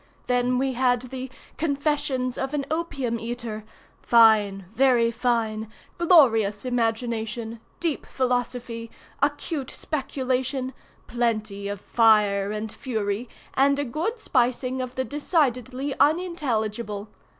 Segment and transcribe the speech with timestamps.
[0.25, 8.89] Then we had the 'Confessions of an Opium eater'—fine, very fine!—glorious imagination—deep philosophy
[9.21, 17.07] acute speculation—plenty of fire and fury, and a good spicing of the decidedly unintelligible.